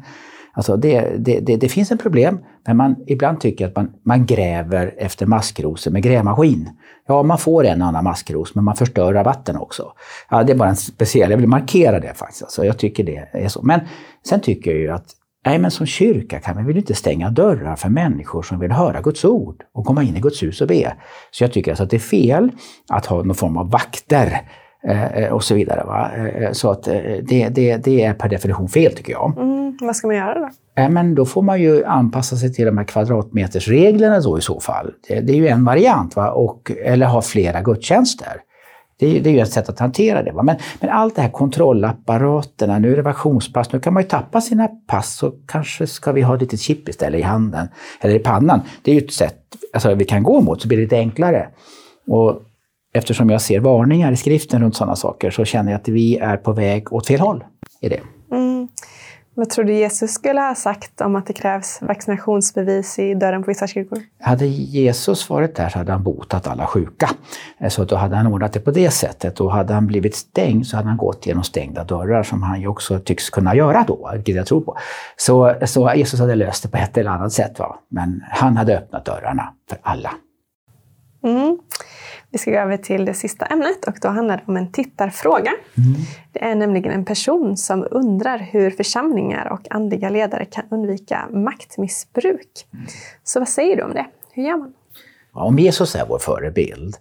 Alltså 0.57 0.77
det, 0.77 1.17
det, 1.19 1.41
det, 1.41 1.57
det, 1.57 1.69
finns 1.69 1.93
ett 1.93 2.03
problem, 2.03 2.39
men 2.67 2.77
man 2.77 2.97
ibland 3.07 3.41
tycker 3.41 3.67
att 3.67 3.77
man, 3.77 3.93
man 4.03 4.27
gräver 4.27 4.95
efter 4.99 5.27
maskrosor 5.27 5.91
med 5.91 6.03
grävmaskin. 6.03 6.71
Ja, 7.07 7.23
man 7.23 7.39
får 7.39 7.65
en 7.67 7.83
annan 7.83 8.05
maskros, 8.05 8.55
men 8.55 8.65
man 8.65 8.77
förstör 8.77 9.13
rabatten 9.13 9.57
också. 9.57 9.93
Ja, 10.31 10.43
det 10.43 10.53
är 10.53 10.57
bara 10.57 10.69
en 10.69 10.77
speciell, 10.77 11.31
jag 11.31 11.39
vill 11.39 11.49
markera 11.49 12.01
det 12.01 12.15
faktiskt. 12.15 12.43
Alltså, 12.43 12.65
jag 12.65 12.79
tycker 12.79 13.05
det 13.05 13.29
är 13.33 13.49
så. 13.49 13.63
Men 13.63 13.81
sen 14.29 14.41
tycker 14.41 14.71
jag 14.71 14.81
ju 14.81 14.91
att 14.91 15.07
Nej, 15.47 15.59
men 15.59 15.71
som 15.71 15.87
kyrka 15.87 16.41
kan 16.41 16.57
vi 16.57 16.63
väl 16.63 16.77
inte 16.77 16.95
stänga 16.95 17.31
dörrar 17.31 17.77
för 17.77 17.89
människor 17.89 18.43
som 18.43 18.61
vill 18.61 18.73
höra 18.73 19.01
Guds 19.01 19.25
ord 19.25 19.63
och 19.75 19.87
komma 19.87 20.03
in 20.03 20.17
i 20.17 20.21
Guds 20.21 20.43
hus 20.43 20.61
och 20.61 20.69
be. 20.69 20.97
Så 21.31 21.45
jag 21.45 21.53
tycker 21.53 21.71
alltså 21.71 21.85
att 21.85 21.91
det 21.91 21.97
är 21.97 22.01
fel 22.01 22.51
att 22.89 23.07
ha 23.07 23.23
någon 23.23 23.35
form 23.35 23.57
av 23.57 23.71
vakter 23.71 24.41
och 25.31 25.45
så 25.45 25.55
vidare. 25.55 25.85
Va? 25.87 26.11
Eh, 26.17 26.53
så 26.53 26.71
att 26.71 26.89
eh, 26.89 26.95
det, 27.23 27.49
det, 27.49 27.77
det 27.77 28.05
är 28.05 28.15
per 28.15 28.29
definition 28.29 28.69
fel 28.69 28.93
tycker 28.93 29.13
jag. 29.13 29.39
Mm, 29.39 29.79
vad 29.81 29.97
ska 29.97 30.07
man 30.07 30.17
göra 30.17 30.39
då? 30.39 30.49
Eh, 30.83 30.89
men 30.89 31.15
då 31.15 31.27
får 31.27 31.43
man 31.43 31.63
ju 31.63 31.85
anpassa 31.85 32.37
sig 32.37 32.53
till 32.53 32.67
de 32.67 32.79
här 32.79 32.85
kvadratmetersreglerna 32.85 34.21
då 34.21 34.39
i 34.39 34.41
så 34.41 34.61
fall. 34.61 34.93
Det, 35.09 35.21
det 35.21 35.33
är 35.33 35.37
ju 35.37 35.49
en 35.49 35.65
variant. 35.65 36.17
Va? 36.17 36.31
Och, 36.31 36.73
eller 36.85 37.07
ha 37.07 37.23
flera 37.23 37.63
gudstjänster. 37.63 38.33
Det 38.99 39.21
det 39.21 39.31
är 39.31 39.35
ju 39.35 39.41
ett 39.41 39.53
sätt 39.53 39.69
att 39.69 39.79
hantera 39.79 40.23
det. 40.23 40.33
Va? 40.33 40.43
Men, 40.43 40.57
men 40.81 40.91
allt 40.91 41.17
det 41.17 41.23
här 41.23 41.31
kontrollapparaterna, 41.31 42.79
nu 42.79 42.93
är 42.93 42.97
det 42.97 43.03
vaccionspass, 43.03 43.73
nu 43.73 43.81
kan 43.81 43.95
man 43.95 44.03
ju 44.03 44.09
tappa 44.09 44.41
sina 44.41 44.69
pass 44.69 45.23
och 45.23 45.35
kanske 45.47 45.87
ska 45.87 46.13
vi 46.13 46.23
ha 46.23 46.35
ett 46.35 46.41
litet 46.41 46.61
chip 46.61 46.89
istället 46.89 47.21
i 47.21 47.23
handen 47.23 47.69
eller 48.01 48.15
i 48.15 48.19
pannan. 48.19 48.61
Det 48.83 48.91
är 48.91 48.95
ju 48.95 49.07
ett 49.07 49.13
sätt 49.13 49.37
alltså, 49.73 49.95
vi 49.95 50.05
kan 50.05 50.23
gå 50.23 50.41
mot 50.41 50.63
så 50.63 50.69
blir 50.69 50.79
det 50.79 50.83
lite 50.85 50.97
enklare. 50.97 51.49
Och 52.07 52.43
eftersom 52.97 53.31
jag 53.31 53.43
ser 53.43 53.61
varningar 53.61 54.13
i 54.13 54.17
skriften 54.17 54.63
runt 54.63 54.77
sådana 54.77 54.97
saker 54.97 55.31
så 55.31 55.45
känner 55.45 55.73
jag 55.73 55.81
att 55.81 55.89
vi 55.89 56.19
är 56.19 56.37
på 56.37 56.53
väg 56.53 56.93
åt 56.93 57.07
fel 57.07 57.21
håll 57.21 57.45
i 57.81 57.89
det. 57.89 58.01
Mm. 58.33 58.69
Vad 59.39 59.51
tror 59.51 59.65
du 59.65 59.75
Jesus 59.75 60.11
skulle 60.11 60.41
ha 60.41 60.55
sagt 60.55 61.01
om 61.01 61.17
att 61.17 61.27
det 61.27 61.33
krävs 61.33 61.79
vaccinationsbevis 61.83 62.99
i 62.99 63.15
dörren 63.15 63.43
på 63.43 63.51
vissa 63.51 63.67
kyrkor? 63.67 63.99
Hade 64.21 64.47
Jesus 64.47 65.31
varit 65.31 65.57
där 65.57 65.69
så 65.69 65.79
hade 65.79 65.93
han 65.93 66.03
botat 66.03 66.47
alla 66.47 66.67
sjuka. 66.67 67.11
Så 67.69 67.85
då 67.85 67.97
hade 67.97 68.17
han 68.17 68.27
ordnat 68.27 68.53
det 68.53 68.61
på 68.61 68.71
det 68.71 68.91
sättet. 68.91 69.41
Och 69.41 69.53
hade 69.53 69.75
han 69.75 69.87
blivit 69.87 70.15
stängd 70.15 70.67
så 70.67 70.77
hade 70.77 70.89
han 70.89 70.97
gått 70.97 71.27
genom 71.27 71.43
stängda 71.43 71.85
dörrar 71.85 72.23
som 72.23 72.43
han 72.43 72.61
ju 72.61 72.67
också 72.67 72.99
tycks 72.99 73.31
kunna 73.31 73.55
göra 73.55 73.85
då, 73.89 74.11
vilket 74.15 74.37
jag 74.37 74.47
tror 74.47 74.61
på. 74.61 74.77
Så, 75.17 75.55
så 75.65 75.93
Jesus 75.95 76.21
hade 76.21 76.35
löst 76.35 76.63
det 76.63 76.69
på 76.69 76.77
ett 76.77 76.99
eller 76.99 77.11
annat 77.11 77.33
sätt. 77.33 77.59
Va? 77.59 77.79
Men 77.89 78.23
han 78.31 78.57
hade 78.57 78.79
öppnat 78.79 79.05
dörrarna 79.05 79.53
för 79.69 79.79
alla. 79.83 80.11
Mm. 81.25 81.59
Vi 82.31 82.39
ska 82.39 82.51
gå 82.51 82.57
över 82.57 82.77
till 82.77 83.05
det 83.05 83.15
sista 83.15 83.47
ämnet 83.47 83.85
och 83.87 83.95
då 84.03 84.09
handlar 84.09 84.37
det 84.37 84.43
om 84.47 84.57
en 84.57 84.73
tittarfråga. 84.73 85.53
Mm. 85.79 86.01
Det 86.33 86.45
är 86.45 86.55
nämligen 86.55 86.93
en 86.93 87.05
person 87.05 87.57
som 87.57 87.87
undrar 87.91 88.39
hur 88.39 88.71
församlingar 88.71 89.53
och 89.53 89.67
andliga 89.71 90.09
ledare 90.09 90.45
kan 90.45 90.65
undvika 90.71 91.29
maktmissbruk. 91.33 92.51
Så 93.25 93.39
vad 93.39 93.49
säger 93.49 93.77
du 93.77 93.83
om 93.83 93.95
det? 93.95 94.07
Hur 94.33 94.43
gör 94.43 94.57
man? 94.57 94.73
Om 95.33 95.59
Jesus 95.59 95.95
är 95.95 96.07
vår 96.07 96.19
förebild 96.19 96.97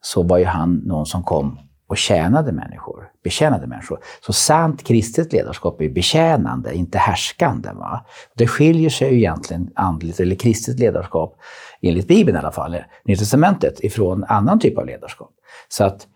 så 0.00 0.22
var 0.22 0.38
ju 0.38 0.44
han 0.44 0.74
någon 0.74 1.06
som 1.06 1.22
kom 1.22 1.58
och 1.88 1.96
tjänade 1.96 2.52
människor, 2.52 3.08
betjänade 3.24 3.66
människor. 3.66 3.98
Så 4.26 4.32
sant 4.32 4.84
kristet 4.84 5.32
ledarskap 5.32 5.80
är 5.80 5.88
betjänande, 5.88 6.74
inte 6.74 6.98
härskande. 6.98 7.68
Va? 7.72 8.04
Det 8.34 8.46
skiljer 8.46 8.90
sig 8.90 9.10
ju 9.10 9.16
egentligen 9.16 9.70
andligt 9.74 10.20
eller 10.20 10.36
kristet 10.36 10.78
ledarskap, 10.78 11.38
enligt 11.82 12.08
Bibeln 12.08 12.36
i 12.36 12.40
alla 12.40 12.52
fall, 12.52 12.76
Nya 13.04 13.16
Testamentet, 13.16 13.80
ifrån 13.80 14.24
annan 14.24 14.60
typ 14.60 14.78
av 14.78 14.86
ledarskap. 14.86 15.30
Så 15.68 15.84
att 15.84 16.06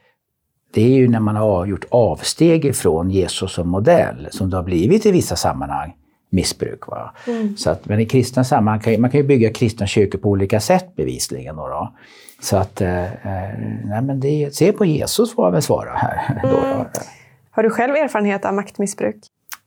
det 0.75 0.83
är 0.83 0.97
ju 0.97 1.09
när 1.09 1.21
man 1.21 1.37
har 1.37 1.67
gjort 1.67 1.85
avsteg 1.91 2.65
ifrån 2.65 3.11
Jesus 3.11 3.53
som 3.53 3.69
modell 3.69 4.29
som 4.31 4.51
det 4.51 4.57
har 4.57 4.65
blivit 4.65 5.07
i 5.07 5.11
vissa 5.11 5.37
sammanhang 5.37 5.95
missbruk. 6.31 6.87
Va? 6.87 7.15
Mm. 7.27 7.57
Så 7.57 7.71
att, 7.71 7.87
men 7.89 8.01
i 8.01 8.07
kristna 8.07 8.45
sammanhang 8.45 8.81
kan 8.81 9.01
man 9.01 9.11
kan 9.11 9.21
ju 9.21 9.27
bygga 9.27 9.53
kristna 9.53 9.87
kyrkor 9.87 10.19
på 10.19 10.29
olika 10.29 10.61
sätt 10.61 10.97
bevisligen. 10.97 11.57
Då, 11.57 11.69
då. 11.69 11.95
Så 12.41 12.57
att, 12.57 12.81
eh, 12.81 13.05
eh 13.05 13.59
nej, 13.85 14.03
men 14.03 14.21
det, 14.21 14.55
se 14.55 14.73
på 14.73 14.85
Jesus 14.85 15.35
får 15.35 15.47
jag 15.47 15.53
väl 15.53 15.63
svara 15.63 15.91
här. 15.91 16.37
Mm. 16.45 16.51
Då, 16.51 16.57
Har 16.57 16.91
Har 17.51 17.63
du 17.63 17.71
själv 17.71 17.95
erfarenhet 17.95 18.45
av 18.45 18.55
maktmissbruk? 18.55 19.17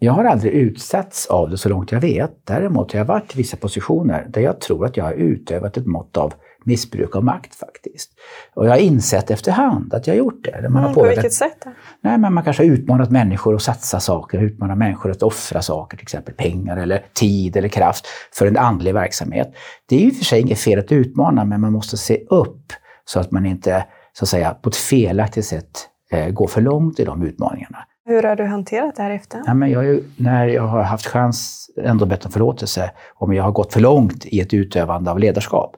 Jag 0.04 0.14
har 0.14 0.26
aldrig 0.26 0.54
utsatts 0.54 1.26
av 1.26 1.50
det 1.50 1.58
så 1.58 1.70
långt 1.70 1.92
jag 1.92 2.02
vet. 2.02 2.32
Däremot 2.48 2.92
har 2.92 3.00
jag 3.00 3.06
varit 3.06 3.36
i 3.36 3.38
vissa 3.38 3.58
positioner 3.58 4.28
där 4.30 4.42
jag 4.42 4.62
tror 4.62 4.86
att 4.86 4.98
jag 4.98 5.04
har 5.04 5.14
utövat 5.14 5.78
ett 5.78 5.86
mått 5.86 6.18
av 6.18 6.34
missbruk 6.66 7.16
av 7.16 7.24
makt 7.24 7.56
faktiskt. 7.56 8.12
Och 8.54 8.66
jag 8.66 8.72
har 8.72 8.78
insett 8.78 9.32
efterhand 9.32 9.94
att 9.94 10.08
jag 10.08 10.14
har 10.14 10.18
gjort 10.18 10.44
det. 10.44 10.70
Man 10.70 10.84
mm, 10.84 10.96
på 10.96 11.04
vilket 11.04 11.34
sätt? 11.34 11.58
Då? 11.64 11.72
Nej, 12.02 12.18
men 12.18 12.34
man 12.34 12.44
kanske 12.44 12.64
har 12.64 12.72
utmanat 12.72 13.12
människor 13.12 13.56
att 13.56 13.62
satsa 13.62 14.00
saker, 14.00 14.40
utmanat 14.40 14.78
människor 14.78 15.12
att 15.12 15.24
offra 15.24 15.62
saker, 15.62 15.98
till 15.98 16.06
exempel 16.06 16.34
pengar 16.34 16.78
eller 16.78 17.06
tid 17.14 17.58
eller 17.58 17.68
kraft 17.68 18.08
för 18.34 18.48
en 18.48 18.58
andlig 18.58 18.94
verksamhet. 18.94 19.54
Det 19.90 19.96
är 19.96 20.00
ju 20.00 20.12
för 20.12 20.26
sig 20.26 20.42
inget 20.42 20.60
fel 20.60 20.80
att 20.80 20.92
utmana, 20.92 21.46
men 21.46 21.62
man 21.62 21.72
måste 21.74 21.98
se 21.98 22.26
upp 22.30 22.74
så 23.06 23.20
att 23.20 23.32
man 23.32 23.46
inte 23.46 23.86
så 24.14 24.26
att 24.26 24.30
säga, 24.30 24.54
på 24.54 24.70
ett 24.70 24.76
felaktigt 24.76 25.46
sätt 25.46 25.90
eh, 26.12 26.30
går 26.30 26.48
för 26.48 26.62
långt 26.62 27.00
i 27.00 27.06
de 27.06 27.24
utmaningarna. 27.24 27.78
Hur 28.06 28.24
har 28.24 28.36
du 28.36 28.46
hanterat 28.46 28.96
det 28.96 29.04
här 29.04 29.12
efter? 29.12 29.42
Ja, 29.46 29.54
men 29.54 29.72
jag, 29.72 30.00
när 30.18 30.48
jag 30.48 30.68
har 30.68 30.84
haft 30.84 31.06
chans 31.06 31.70
ändå 31.84 32.06
bett 32.06 32.26
om 32.26 32.32
förlåtelse 32.32 32.92
om 33.16 33.34
jag 33.34 33.44
har 33.44 33.52
gått 33.52 33.74
för 33.74 33.80
långt 33.80 34.26
i 34.26 34.40
ett 34.40 34.54
utövande 34.54 35.12
av 35.12 35.20
ledarskap. 35.20 35.76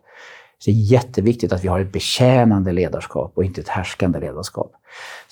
Så 0.57 0.71
det 0.71 0.77
är 0.77 0.91
jätteviktigt 0.91 1.53
att 1.53 1.63
vi 1.63 1.67
har 1.67 1.79
ett 1.79 1.91
betjänande 1.91 2.71
ledarskap 2.71 3.31
och 3.35 3.43
inte 3.43 3.61
ett 3.61 3.67
härskande 3.67 4.19
ledarskap. 4.19 4.71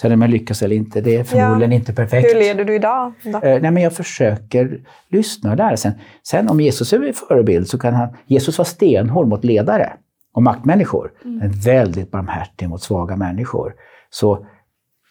Sen 0.01 0.11
om 0.11 0.21
jag 0.21 0.29
lyckas 0.29 0.61
eller 0.61 0.75
inte, 0.75 1.01
det 1.01 1.15
är 1.15 1.23
förmodligen 1.23 1.71
ja. 1.71 1.77
inte 1.77 1.93
perfekt. 1.93 2.29
Hur 2.29 2.39
leder 2.39 2.65
du 2.65 2.75
idag? 2.75 3.13
Då? 3.23 3.29
Eh, 3.29 3.61
nej, 3.61 3.71
men 3.71 3.77
jag 3.77 3.93
försöker 3.93 4.79
lyssna 5.07 5.51
och 5.51 5.57
lära. 5.57 5.77
Sen, 5.77 5.91
sen 6.23 6.49
om 6.49 6.61
Jesus 6.61 6.93
är 6.93 6.99
min 6.99 7.13
förebild 7.13 7.67
så 7.67 7.79
kan 7.79 7.93
han... 7.93 8.09
Jesus 8.25 8.57
var 8.57 8.65
stenhård 8.65 9.27
mot 9.27 9.43
ledare 9.43 9.93
och 10.33 10.43
maktmänniskor, 10.43 11.11
mm. 11.23 11.37
men 11.37 11.51
väldigt 11.51 12.11
barmhärtig 12.11 12.69
mot 12.69 12.81
svaga 12.81 13.15
människor. 13.15 13.73
Så 14.09 14.45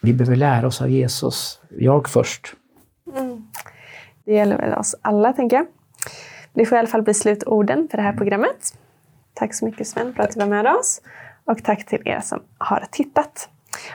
vi 0.02 0.12
behöver 0.12 0.36
lära 0.36 0.66
oss 0.66 0.82
av 0.82 0.90
Jesus. 0.90 1.60
Jag 1.78 2.08
först. 2.08 2.54
Mm. 3.16 3.46
Det 4.24 4.32
gäller 4.32 4.56
väl 4.56 4.74
oss 4.74 4.94
alla, 5.02 5.32
tänker 5.32 5.56
jag. 5.56 5.66
Det 6.52 6.66
får 6.66 6.76
i 6.76 6.78
alla 6.78 6.88
fall 6.88 7.02
bli 7.02 7.14
slutorden 7.14 7.88
för 7.90 7.96
det 7.96 8.02
här 8.02 8.12
programmet. 8.12 8.78
Tack 9.34 9.54
så 9.54 9.64
mycket 9.64 9.86
Sven 9.86 10.14
för 10.14 10.22
att 10.22 10.30
du 10.30 10.40
var 10.40 10.46
med 10.46 10.66
oss. 10.66 11.02
Och 11.44 11.64
tack 11.64 11.86
till 11.86 12.02
er 12.04 12.20
som 12.20 12.42
har 12.58 12.84
tittat. 12.90 13.48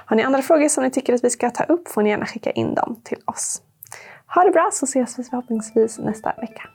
Har 0.05 0.15
ni 0.15 0.23
andra 0.23 0.41
frågor 0.41 0.69
som 0.69 0.83
ni 0.83 0.91
tycker 0.91 1.13
att 1.13 1.23
vi 1.23 1.29
ska 1.29 1.49
ta 1.49 1.63
upp 1.63 1.87
får 1.87 2.01
ni 2.01 2.09
gärna 2.09 2.25
skicka 2.25 2.51
in 2.51 2.75
dem 2.75 3.01
till 3.03 3.17
oss. 3.25 3.61
Ha 4.35 4.43
det 4.43 4.51
bra 4.51 4.69
så 4.73 4.85
ses 4.85 5.19
vi 5.19 5.23
förhoppningsvis 5.23 5.99
nästa 5.99 6.33
vecka. 6.41 6.69